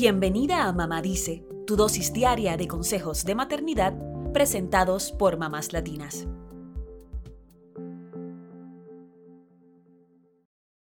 Bienvenida 0.00 0.68
a 0.68 0.72
Mamá 0.72 1.02
Dice, 1.02 1.44
tu 1.66 1.74
dosis 1.74 2.12
diaria 2.12 2.56
de 2.56 2.68
consejos 2.68 3.24
de 3.24 3.34
maternidad 3.34 3.94
presentados 4.32 5.10
por 5.10 5.38
mamás 5.38 5.72
latinas. 5.72 6.28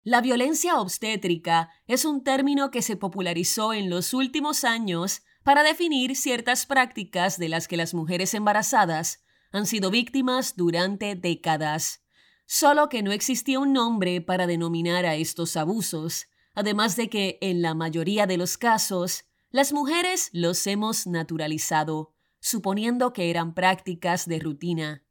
La 0.04 0.20
violencia 0.20 0.78
obstétrica 0.80 1.70
es 1.88 2.04
un 2.04 2.22
término 2.22 2.70
que 2.70 2.82
se 2.82 2.94
popularizó 2.94 3.72
en 3.72 3.90
los 3.90 4.14
últimos 4.14 4.62
años 4.62 5.22
para 5.42 5.64
definir 5.64 6.14
ciertas 6.14 6.64
prácticas 6.64 7.36
de 7.36 7.48
las 7.48 7.66
que 7.66 7.76
las 7.76 7.94
mujeres 7.94 8.32
embarazadas 8.32 9.24
han 9.50 9.66
sido 9.66 9.90
víctimas 9.90 10.54
durante 10.54 11.16
décadas. 11.16 12.04
Solo 12.46 12.88
que 12.88 13.02
no 13.02 13.10
existía 13.10 13.58
un 13.58 13.72
nombre 13.72 14.20
para 14.20 14.46
denominar 14.46 15.04
a 15.04 15.16
estos 15.16 15.56
abusos, 15.56 16.29
además 16.54 16.96
de 16.96 17.08
que 17.08 17.38
en 17.40 17.62
la 17.62 17.74
mayoría 17.74 18.26
de 18.26 18.36
los 18.36 18.58
casos, 18.58 19.24
las 19.50 19.72
mujeres 19.72 20.30
los 20.32 20.66
hemos 20.66 21.06
naturalizado, 21.06 22.12
suponiendo 22.40 23.12
que 23.12 23.30
eran 23.30 23.54
prácticas 23.54 24.26
de 24.26 24.38
rutina. 24.38 25.02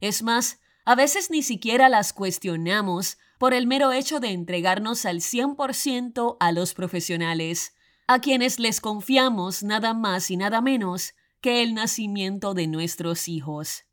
Es 0.00 0.22
más, 0.22 0.60
a 0.84 0.94
veces 0.94 1.30
ni 1.30 1.42
siquiera 1.42 1.88
las 1.88 2.12
cuestionamos 2.12 3.18
por 3.38 3.54
el 3.54 3.66
mero 3.66 3.92
hecho 3.92 4.20
de 4.20 4.30
entregarnos 4.30 5.06
al 5.06 5.20
100% 5.20 6.36
a 6.40 6.52
los 6.52 6.74
profesionales, 6.74 7.74
a 8.06 8.20
quienes 8.20 8.58
les 8.58 8.80
confiamos 8.80 9.62
nada 9.62 9.94
más 9.94 10.30
y 10.30 10.36
nada 10.36 10.60
menos 10.60 11.14
que 11.40 11.62
el 11.62 11.74
nacimiento 11.74 12.54
de 12.54 12.66
nuestros 12.66 13.28
hijos. 13.28 13.84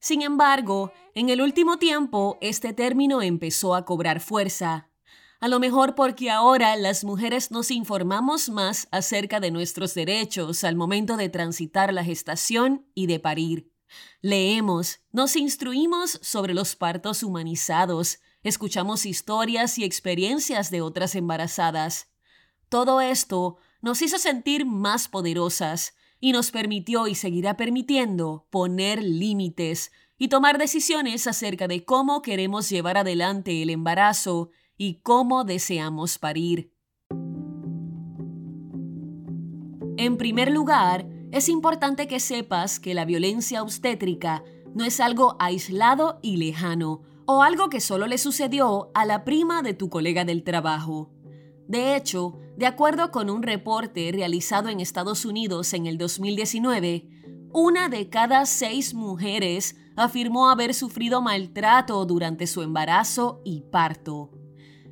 Sin 0.00 0.22
embargo, 0.22 0.92
en 1.14 1.28
el 1.28 1.40
último 1.40 1.78
tiempo 1.78 2.38
este 2.40 2.72
término 2.72 3.20
empezó 3.20 3.74
a 3.74 3.84
cobrar 3.84 4.20
fuerza. 4.20 4.88
A 5.40 5.48
lo 5.48 5.60
mejor 5.60 5.94
porque 5.94 6.30
ahora 6.30 6.74
las 6.76 7.04
mujeres 7.04 7.50
nos 7.50 7.70
informamos 7.70 8.48
más 8.48 8.88
acerca 8.90 9.40
de 9.40 9.50
nuestros 9.50 9.94
derechos 9.94 10.64
al 10.64 10.76
momento 10.76 11.16
de 11.16 11.28
transitar 11.28 11.92
la 11.92 12.04
gestación 12.04 12.86
y 12.94 13.06
de 13.06 13.20
parir. 13.20 13.72
Leemos, 14.20 15.00
nos 15.12 15.36
instruimos 15.36 16.18
sobre 16.22 16.54
los 16.54 16.76
partos 16.76 17.22
humanizados, 17.22 18.20
escuchamos 18.42 19.06
historias 19.06 19.78
y 19.78 19.84
experiencias 19.84 20.70
de 20.70 20.80
otras 20.80 21.14
embarazadas. 21.14 22.08
Todo 22.68 23.00
esto 23.00 23.56
nos 23.80 24.02
hizo 24.02 24.18
sentir 24.18 24.66
más 24.66 25.08
poderosas 25.08 25.94
y 26.20 26.32
nos 26.32 26.50
permitió 26.50 27.06
y 27.06 27.14
seguirá 27.14 27.56
permitiendo 27.56 28.46
poner 28.50 29.02
límites 29.02 29.92
y 30.18 30.28
tomar 30.28 30.58
decisiones 30.58 31.26
acerca 31.26 31.68
de 31.68 31.84
cómo 31.84 32.22
queremos 32.22 32.68
llevar 32.68 32.98
adelante 32.98 33.62
el 33.62 33.70
embarazo 33.70 34.50
y 34.76 35.00
cómo 35.02 35.44
deseamos 35.44 36.18
parir. 36.18 36.72
En 39.96 40.16
primer 40.16 40.50
lugar, 40.50 41.08
es 41.32 41.48
importante 41.48 42.06
que 42.06 42.20
sepas 42.20 42.80
que 42.80 42.94
la 42.94 43.04
violencia 43.04 43.62
obstétrica 43.62 44.44
no 44.74 44.84
es 44.84 45.00
algo 45.00 45.36
aislado 45.40 46.20
y 46.22 46.36
lejano, 46.36 47.02
o 47.26 47.42
algo 47.42 47.68
que 47.68 47.80
solo 47.80 48.06
le 48.06 48.16
sucedió 48.16 48.90
a 48.94 49.04
la 49.04 49.24
prima 49.24 49.60
de 49.60 49.74
tu 49.74 49.90
colega 49.90 50.24
del 50.24 50.44
trabajo. 50.44 51.10
De 51.68 51.94
hecho, 51.96 52.40
de 52.56 52.66
acuerdo 52.66 53.10
con 53.10 53.28
un 53.28 53.42
reporte 53.42 54.10
realizado 54.10 54.70
en 54.70 54.80
Estados 54.80 55.26
Unidos 55.26 55.74
en 55.74 55.86
el 55.86 55.98
2019, 55.98 57.06
una 57.52 57.90
de 57.90 58.08
cada 58.08 58.46
seis 58.46 58.94
mujeres 58.94 59.76
afirmó 59.94 60.48
haber 60.48 60.72
sufrido 60.72 61.20
maltrato 61.20 62.06
durante 62.06 62.46
su 62.46 62.62
embarazo 62.62 63.42
y 63.44 63.60
parto. 63.70 64.30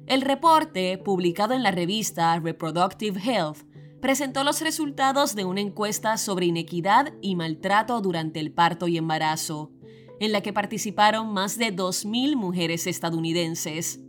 El 0.06 0.20
reporte, 0.20 0.98
publicado 0.98 1.54
en 1.54 1.62
la 1.62 1.70
revista 1.70 2.38
Reproductive 2.38 3.20
Health, 3.20 3.64
presentó 4.02 4.44
los 4.44 4.60
resultados 4.60 5.34
de 5.34 5.46
una 5.46 5.62
encuesta 5.62 6.18
sobre 6.18 6.46
inequidad 6.46 7.14
y 7.22 7.36
maltrato 7.36 8.00
durante 8.02 8.38
el 8.38 8.52
parto 8.52 8.86
y 8.86 8.98
embarazo, 8.98 9.72
en 10.20 10.30
la 10.30 10.42
que 10.42 10.52
participaron 10.52 11.32
más 11.32 11.56
de 11.56 11.74
2.000 11.74 12.36
mujeres 12.36 12.86
estadounidenses. 12.86 14.00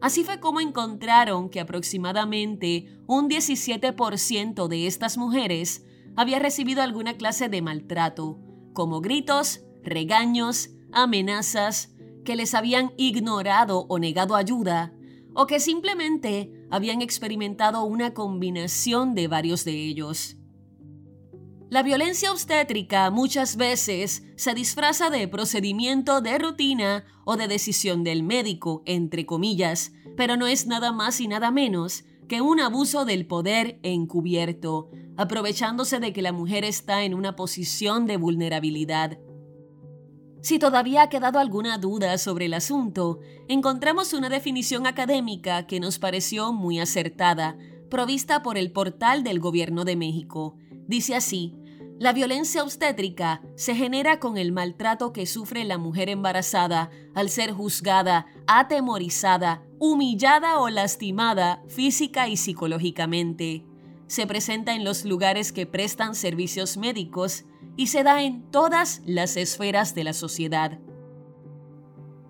Así 0.00 0.22
fue 0.22 0.38
como 0.38 0.60
encontraron 0.60 1.48
que 1.50 1.60
aproximadamente 1.60 3.00
un 3.06 3.28
17% 3.28 4.68
de 4.68 4.86
estas 4.86 5.18
mujeres 5.18 5.84
había 6.16 6.38
recibido 6.38 6.82
alguna 6.82 7.16
clase 7.16 7.48
de 7.48 7.62
maltrato, 7.62 8.38
como 8.72 9.00
gritos, 9.00 9.60
regaños, 9.82 10.70
amenazas, 10.92 11.94
que 12.24 12.36
les 12.36 12.54
habían 12.54 12.92
ignorado 12.96 13.86
o 13.88 13.98
negado 13.98 14.36
ayuda, 14.36 14.92
o 15.34 15.46
que 15.46 15.60
simplemente 15.60 16.52
habían 16.70 17.02
experimentado 17.02 17.84
una 17.84 18.14
combinación 18.14 19.14
de 19.14 19.28
varios 19.28 19.64
de 19.64 19.72
ellos. 19.72 20.37
La 21.70 21.82
violencia 21.82 22.32
obstétrica 22.32 23.10
muchas 23.10 23.56
veces 23.56 24.24
se 24.36 24.54
disfraza 24.54 25.10
de 25.10 25.28
procedimiento 25.28 26.22
de 26.22 26.38
rutina 26.38 27.04
o 27.26 27.36
de 27.36 27.46
decisión 27.46 28.04
del 28.04 28.22
médico, 28.22 28.82
entre 28.86 29.26
comillas, 29.26 29.92
pero 30.16 30.38
no 30.38 30.46
es 30.46 30.66
nada 30.66 30.92
más 30.92 31.20
y 31.20 31.28
nada 31.28 31.50
menos 31.50 32.04
que 32.26 32.40
un 32.40 32.60
abuso 32.60 33.04
del 33.04 33.26
poder 33.26 33.80
encubierto, 33.82 34.88
aprovechándose 35.18 36.00
de 36.00 36.14
que 36.14 36.22
la 36.22 36.32
mujer 36.32 36.64
está 36.64 37.04
en 37.04 37.12
una 37.12 37.36
posición 37.36 38.06
de 38.06 38.16
vulnerabilidad. 38.16 39.18
Si 40.40 40.58
todavía 40.58 41.02
ha 41.02 41.08
quedado 41.10 41.38
alguna 41.38 41.76
duda 41.76 42.16
sobre 42.16 42.46
el 42.46 42.54
asunto, 42.54 43.18
encontramos 43.46 44.14
una 44.14 44.30
definición 44.30 44.86
académica 44.86 45.66
que 45.66 45.80
nos 45.80 45.98
pareció 45.98 46.54
muy 46.54 46.78
acertada, 46.78 47.58
provista 47.90 48.42
por 48.42 48.56
el 48.56 48.72
portal 48.72 49.22
del 49.22 49.38
Gobierno 49.38 49.84
de 49.84 49.96
México. 49.96 50.56
Dice 50.88 51.14
así, 51.14 51.54
la 51.98 52.14
violencia 52.14 52.62
obstétrica 52.62 53.42
se 53.56 53.74
genera 53.74 54.18
con 54.18 54.38
el 54.38 54.52
maltrato 54.52 55.12
que 55.12 55.26
sufre 55.26 55.64
la 55.64 55.76
mujer 55.76 56.08
embarazada 56.08 56.90
al 57.14 57.28
ser 57.28 57.52
juzgada, 57.52 58.26
atemorizada, 58.46 59.62
humillada 59.78 60.60
o 60.60 60.70
lastimada 60.70 61.62
física 61.68 62.26
y 62.28 62.38
psicológicamente. 62.38 63.66
Se 64.06 64.26
presenta 64.26 64.74
en 64.74 64.82
los 64.82 65.04
lugares 65.04 65.52
que 65.52 65.66
prestan 65.66 66.14
servicios 66.14 66.78
médicos 66.78 67.44
y 67.76 67.88
se 67.88 68.02
da 68.02 68.22
en 68.22 68.50
todas 68.50 69.02
las 69.04 69.36
esferas 69.36 69.94
de 69.94 70.04
la 70.04 70.14
sociedad. 70.14 70.78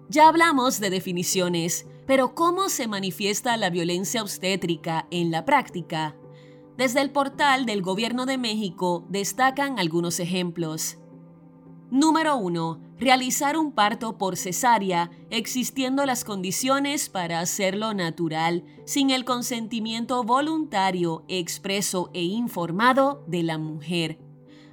Ya 0.09 0.27
hablamos 0.27 0.81
de 0.81 0.91
definiciones, 0.91 1.87
pero 2.07 2.35
¿cómo 2.35 2.71
se 2.71 2.89
manifiesta 2.89 3.57
la 3.57 3.71
violencia 3.71 4.21
obstétrica 4.23 5.07
en 5.11 5.31
la 5.31 5.45
práctica? 5.45 6.17
Desde 6.79 7.01
el 7.01 7.11
portal 7.11 7.67
del 7.67 7.83
Gobierno 7.83 8.25
de 8.25 8.39
México 8.39 9.05
destacan 9.09 9.81
algunos 9.81 10.21
ejemplos. 10.21 10.97
Número 11.91 12.37
1. 12.37 12.81
Realizar 13.01 13.57
un 13.57 13.73
parto 13.73 14.17
por 14.17 14.37
cesárea, 14.37 15.11
existiendo 15.29 16.07
las 16.07 16.23
condiciones 16.23 17.09
para 17.09 17.41
hacerlo 17.41 17.95
natural, 17.95 18.63
sin 18.85 19.11
el 19.11 19.25
consentimiento 19.25 20.23
voluntario, 20.23 21.25
expreso 21.27 22.11
e 22.15 22.23
informado 22.23 23.25
de 23.27 23.43
la 23.43 23.59
mujer. 23.59 24.21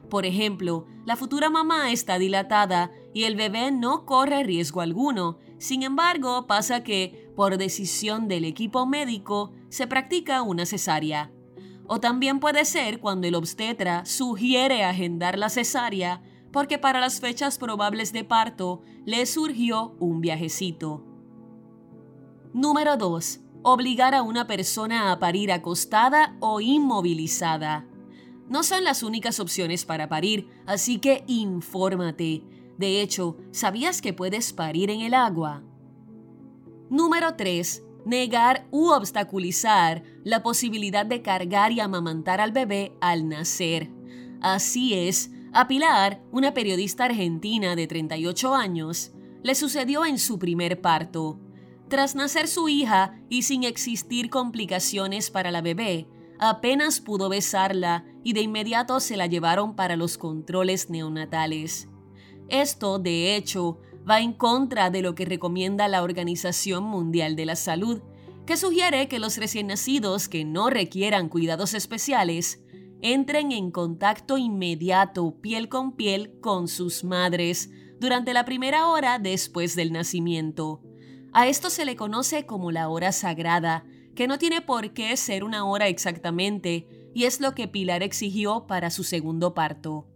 Por 0.08 0.28
ejemplo, 0.28 0.86
la 1.08 1.16
futura 1.16 1.50
mamá 1.50 1.90
está 1.90 2.20
dilatada 2.20 2.92
y 3.16 3.24
el 3.24 3.36
bebé 3.36 3.72
no 3.72 4.06
corre 4.06 4.44
riesgo 4.44 4.82
alguno. 4.82 5.40
Sin 5.58 5.82
embargo, 5.82 6.46
pasa 6.46 6.84
que, 6.84 7.32
por 7.36 7.58
decisión 7.58 8.28
del 8.28 8.46
equipo 8.46 8.86
médico, 8.86 9.54
se 9.70 9.88
practica 9.88 10.44
una 10.44 10.68
cesárea. 10.68 11.32
O 11.88 12.00
también 12.00 12.40
puede 12.40 12.66
ser 12.66 13.00
cuando 13.00 13.28
el 13.28 13.36
obstetra 13.36 14.06
sugiere 14.06 14.84
agendar 14.84 15.38
la 15.38 15.50
cesárea 15.50 16.22
porque 16.52 16.78
para 16.78 17.00
las 17.00 17.20
fechas 17.20 17.58
probables 17.58 18.14
de 18.14 18.24
parto 18.24 18.82
le 19.06 19.26
surgió 19.26 19.96
un 20.00 20.22
viajecito. 20.22 21.04
Número 22.54 22.96
2. 22.96 23.42
Obligar 23.62 24.16
a 24.16 24.22
una 24.22 24.48
persona 24.48 25.12
a 25.12 25.20
parir 25.20 25.52
acostada 25.52 26.38
o 26.40 26.62
inmovilizada. 26.62 27.86
No 28.48 28.64
son 28.64 28.84
las 28.84 29.04
únicas 29.04 29.40
opciones 29.40 29.84
para 29.84 30.08
parir, 30.08 30.48
así 30.66 31.00
que 31.00 31.26
infórmate. 31.28 32.44
De 32.78 33.02
hecho, 33.02 33.36
¿sabías 33.52 34.02
que 34.02 34.14
puedes 34.14 34.54
parir 34.54 34.90
en 34.90 35.02
el 35.02 35.14
agua? 35.14 35.62
Número 36.90 37.36
3 37.36 37.84
negar 38.06 38.68
u 38.72 38.90
obstaculizar 38.90 40.04
la 40.24 40.44
posibilidad 40.44 41.06
de 41.06 41.22
cargar 41.22 41.72
y 41.72 41.80
amamantar 41.80 42.40
al 42.40 42.52
bebé 42.52 42.94
al 43.02 43.28
nacer. 43.28 43.90
Así 44.42 44.94
es, 44.94 45.32
a 45.54 45.68
Pilar, 45.68 46.22
una 46.32 46.54
periodista 46.54 47.06
argentina 47.06 47.76
de 47.76 47.88
38 47.88 48.54
años, 48.54 49.12
le 49.42 49.56
sucedió 49.56 50.06
en 50.06 50.20
su 50.20 50.38
primer 50.38 50.82
parto. 50.82 51.40
Tras 51.88 52.16
nacer 52.16 52.48
su 52.48 52.68
hija 52.68 53.20
y 53.30 53.44
sin 53.44 53.64
existir 53.64 54.30
complicaciones 54.30 55.32
para 55.32 55.52
la 55.52 55.62
bebé, 55.62 56.08
apenas 56.40 57.00
pudo 57.00 57.30
besarla 57.30 58.06
y 58.24 58.34
de 58.34 58.42
inmediato 58.42 59.00
se 59.00 59.18
la 59.18 59.28
llevaron 59.28 59.76
para 59.76 59.96
los 59.96 60.18
controles 60.18 60.90
neonatales. 60.90 61.88
Esto, 62.50 63.00
de 63.00 63.36
hecho, 63.36 63.80
va 64.10 64.20
en 64.20 64.34
contra 64.34 64.90
de 64.90 65.02
lo 65.02 65.16
que 65.16 65.26
recomienda 65.26 65.88
la 65.88 66.04
Organización 66.04 66.84
Mundial 66.84 67.36
de 67.36 67.46
la 67.46 67.56
Salud, 67.56 68.02
que 68.46 68.58
sugiere 68.58 69.08
que 69.08 69.20
los 69.20 69.38
recién 69.38 69.68
nacidos 69.68 70.30
que 70.30 70.46
no 70.46 70.70
requieran 70.70 71.30
cuidados 71.30 71.74
especiales 71.74 72.62
entren 73.02 73.52
en 73.52 73.72
contacto 73.72 74.38
inmediato 74.38 75.40
piel 75.42 75.70
con 75.70 75.94
piel 75.94 76.40
con 76.42 76.68
sus 76.68 77.04
madres 77.04 77.70
durante 78.00 78.34
la 78.34 78.46
primera 78.46 78.88
hora 78.88 79.20
después 79.20 79.76
del 79.76 79.92
nacimiento. 79.92 80.82
A 81.34 81.48
esto 81.48 81.70
se 81.70 81.86
le 81.86 81.96
conoce 81.96 82.46
como 82.46 82.72
la 82.72 82.90
hora 82.90 83.12
sagrada, 83.12 83.86
que 84.16 84.28
no 84.28 84.38
tiene 84.38 84.62
por 84.62 84.94
qué 84.94 85.18
ser 85.18 85.44
una 85.44 85.66
hora 85.66 85.88
exactamente, 85.88 86.88
y 87.14 87.26
es 87.26 87.42
lo 87.42 87.54
que 87.56 87.68
Pilar 87.68 88.04
exigió 88.04 88.68
para 88.68 88.90
su 88.90 89.04
segundo 89.04 89.54
parto. 89.54 90.08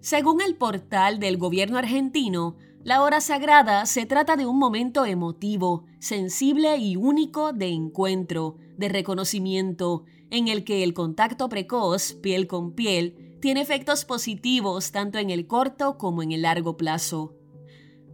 Según 0.00 0.40
el 0.40 0.56
portal 0.56 1.18
del 1.20 1.38
gobierno 1.38 1.78
argentino, 1.78 2.56
la 2.84 3.02
hora 3.02 3.20
sagrada 3.20 3.86
se 3.86 4.06
trata 4.06 4.36
de 4.36 4.46
un 4.46 4.58
momento 4.58 5.04
emotivo, 5.04 5.84
sensible 6.00 6.76
y 6.78 6.96
único 6.96 7.52
de 7.52 7.68
encuentro, 7.68 8.56
de 8.76 8.88
reconocimiento, 8.88 10.04
en 10.30 10.48
el 10.48 10.64
que 10.64 10.82
el 10.82 10.92
contacto 10.92 11.48
precoz, 11.48 12.14
piel 12.14 12.48
con 12.48 12.72
piel, 12.72 13.36
tiene 13.40 13.60
efectos 13.60 14.04
positivos 14.04 14.90
tanto 14.90 15.18
en 15.18 15.30
el 15.30 15.46
corto 15.46 15.96
como 15.96 16.22
en 16.22 16.32
el 16.32 16.42
largo 16.42 16.76
plazo. 16.76 17.34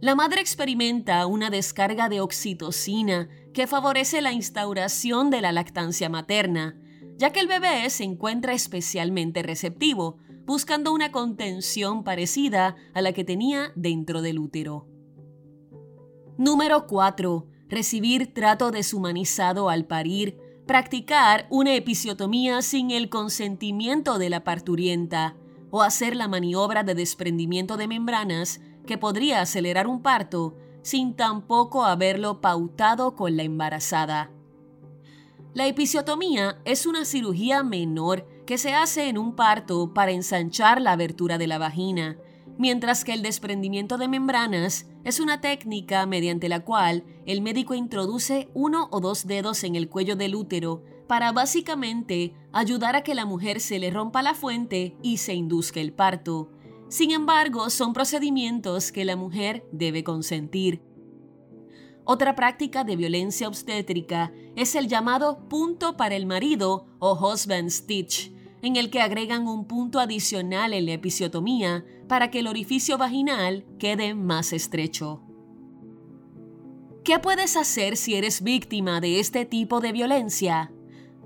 La 0.01 0.15
madre 0.15 0.39
experimenta 0.39 1.25
una 1.25 1.49
descarga 1.49 2.07
de 2.07 2.21
oxitocina 2.21 3.27
que 3.53 3.67
favorece 3.67 4.21
la 4.21 4.33
instauración 4.33 5.29
de 5.29 5.41
la 5.41 5.51
lactancia 5.51 6.09
materna, 6.09 6.79
ya 7.19 7.31
que 7.31 7.41
el 7.41 7.47
bebé 7.47 7.89
se 7.89 8.05
encuentra 8.05 8.53
especialmente 8.53 9.43
receptivo, 9.43 10.17
buscando 10.45 10.93
una 10.93 11.11
contención 11.11 12.05
parecida 12.05 12.77
a 12.93 13.01
la 13.01 13.11
que 13.11 13.25
tenía 13.25 13.73
dentro 13.75 14.21
del 14.21 14.39
útero. 14.39 14.87
Número 16.37 16.87
4. 16.87 17.45
Recibir 17.67 18.33
trato 18.33 18.71
deshumanizado 18.71 19.69
al 19.69 19.85
parir 19.85 20.39
practicar 20.65 21.45
una 21.49 21.73
episiotomía 21.73 22.61
sin 22.61 22.91
el 22.91 23.09
consentimiento 23.09 24.17
de 24.17 24.29
la 24.29 24.45
parturienta 24.45 25.35
o 25.71 25.81
hacer 25.81 26.15
la 26.15 26.29
maniobra 26.29 26.83
de 26.83 26.95
desprendimiento 26.95 27.75
de 27.75 27.87
membranas 27.87 28.61
que 28.85 28.97
podría 28.97 29.41
acelerar 29.41 29.87
un 29.87 30.01
parto 30.01 30.55
sin 30.83 31.15
tampoco 31.15 31.83
haberlo 31.83 32.39
pautado 32.39 33.15
con 33.15 33.35
la 33.35 33.43
embarazada. 33.43 34.31
La 35.53 35.67
episiotomía 35.67 36.59
es 36.65 36.85
una 36.85 37.05
cirugía 37.05 37.63
menor 37.63 38.27
que 38.45 38.57
se 38.57 38.73
hace 38.73 39.09
en 39.09 39.17
un 39.17 39.35
parto 39.35 39.93
para 39.93 40.11
ensanchar 40.11 40.81
la 40.81 40.91
abertura 40.91 41.37
de 41.37 41.47
la 41.47 41.57
vagina 41.57 42.17
mientras 42.59 43.05
que 43.05 43.13
el 43.13 43.23
desprendimiento 43.23 43.97
de 43.97 44.09
membranas 44.09 44.85
es 45.05 45.21
una 45.21 45.39
técnica 45.39 46.05
mediante 46.05 46.49
la 46.49 46.59
cual 46.59 47.05
el 47.25 47.41
médico 47.41 47.73
introduce 47.73 48.49
uno 48.53 48.89
o 48.91 48.99
dos 48.99 49.25
dedos 49.25 49.63
en 49.63 49.75
el 49.75 49.87
cuello 49.87 50.17
del 50.17 50.35
útero 50.35 50.83
para 51.07 51.31
básicamente 51.31 52.33
ayudar 52.51 52.97
a 52.97 53.01
que 53.01 53.15
la 53.15 53.25
mujer 53.25 53.61
se 53.61 53.79
le 53.79 53.89
rompa 53.89 54.21
la 54.21 54.35
fuente 54.35 54.97
y 55.01 55.17
se 55.17 55.33
induzca 55.33 55.79
el 55.79 55.93
parto. 55.93 56.51
Sin 56.89 57.11
embargo, 57.11 57.69
son 57.69 57.93
procedimientos 57.93 58.91
que 58.91 59.05
la 59.05 59.15
mujer 59.15 59.65
debe 59.71 60.03
consentir. 60.03 60.81
Otra 62.11 62.35
práctica 62.35 62.83
de 62.83 62.95
violencia 62.95 63.47
obstétrica 63.47 64.33
es 64.55 64.73
el 64.73 64.87
llamado 64.87 65.47
punto 65.47 65.95
para 65.95 66.15
el 66.15 66.25
marido 66.25 66.87
o 66.97 67.13
husband 67.13 67.69
stitch, 67.69 68.33
en 68.63 68.77
el 68.77 68.89
que 68.89 68.99
agregan 68.99 69.47
un 69.47 69.65
punto 69.65 69.99
adicional 69.99 70.73
en 70.73 70.87
la 70.87 70.93
episiotomía 70.93 71.85
para 72.07 72.31
que 72.31 72.39
el 72.39 72.47
orificio 72.47 72.97
vaginal 72.97 73.63
quede 73.77 74.15
más 74.15 74.53
estrecho. 74.53 75.21
¿Qué 77.03 77.19
puedes 77.19 77.55
hacer 77.55 77.95
si 77.95 78.15
eres 78.15 78.41
víctima 78.41 79.01
de 79.01 79.19
este 79.19 79.45
tipo 79.45 79.79
de 79.79 79.91
violencia? 79.91 80.71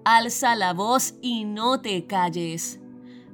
Alza 0.03 0.53
la 0.53 0.73
voz 0.73 1.15
y 1.21 1.45
no 1.45 1.79
te 1.79 2.07
calles. 2.07 2.81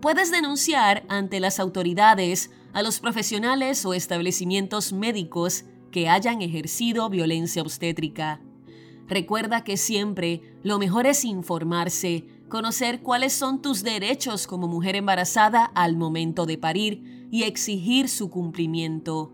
Puedes 0.01 0.29
denunciar 0.29 1.03
ante 1.09 1.39
las 1.39 1.59
autoridades 1.59 2.51
a 2.73 2.83
los 2.83 2.99
profesionales 2.99 3.87
o 3.87 3.95
establecimientos 3.95 4.93
médicos 4.93 5.65
que 5.91 6.09
hayan 6.09 6.41
ejercido 6.41 7.09
violencia 7.09 7.61
obstétrica. 7.61 8.41
Recuerda 9.07 9.63
que 9.63 9.77
siempre 9.77 10.41
lo 10.63 10.77
mejor 10.77 11.07
es 11.07 11.25
informarse, 11.25 12.25
conocer 12.47 13.01
cuáles 13.01 13.33
son 13.33 13.61
tus 13.61 13.83
derechos 13.83 14.47
como 14.47 14.67
mujer 14.67 14.95
embarazada 14.95 15.65
al 15.65 15.95
momento 15.95 16.45
de 16.45 16.57
parir 16.57 17.27
y 17.31 17.43
exigir 17.43 18.09
su 18.09 18.29
cumplimiento. 18.29 19.31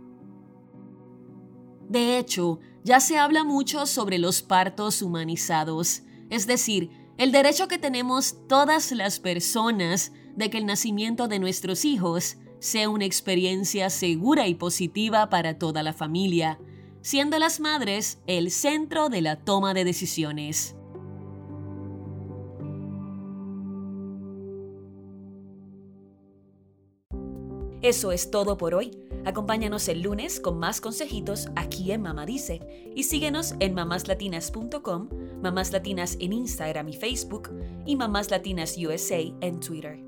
De 1.89 2.17
hecho, 2.17 2.59
ya 2.83 2.99
se 2.99 3.17
habla 3.17 3.43
mucho 3.43 3.85
sobre 3.85 4.17
los 4.17 4.41
partos 4.41 5.01
humanizados, 5.01 6.03
es 6.29 6.47
decir, 6.47 6.89
el 7.17 7.31
derecho 7.31 7.67
que 7.67 7.77
tenemos 7.77 8.35
todas 8.47 8.91
las 8.91 9.19
personas 9.19 10.11
de 10.35 10.49
que 10.49 10.57
el 10.57 10.65
nacimiento 10.65 11.27
de 11.27 11.39
nuestros 11.39 11.85
hijos 11.85 12.37
sea 12.65 12.89
una 12.89 13.05
experiencia 13.05 13.91
segura 13.91 14.47
y 14.47 14.55
positiva 14.55 15.29
para 15.29 15.59
toda 15.59 15.83
la 15.83 15.93
familia, 15.93 16.59
siendo 17.01 17.37
las 17.37 17.59
madres 17.59 18.17
el 18.25 18.49
centro 18.49 19.09
de 19.09 19.21
la 19.21 19.35
toma 19.35 19.75
de 19.75 19.83
decisiones. 19.83 20.75
Eso 27.83 28.11
es 28.11 28.31
todo 28.31 28.57
por 28.57 28.73
hoy. 28.73 28.97
Acompáñanos 29.25 29.87
el 29.87 30.01
lunes 30.01 30.39
con 30.39 30.57
más 30.57 30.81
consejitos 30.81 31.49
aquí 31.55 31.91
en 31.91 32.01
Mamá 32.01 32.25
Dice 32.25 32.91
y 32.95 33.03
síguenos 33.03 33.53
en 33.59 33.75
mamáslatinas.com, 33.75 35.09
Mamás 35.43 35.71
Latinas 35.71 36.17
en 36.19 36.33
Instagram 36.33 36.89
y 36.89 36.93
Facebook 36.93 37.51
y 37.85 37.95
Mamás 37.95 38.31
Latinas 38.31 38.75
USA 38.75 39.19
en 39.41 39.59
Twitter. 39.59 40.04